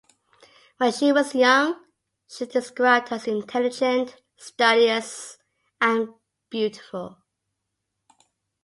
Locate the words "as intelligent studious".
3.13-5.37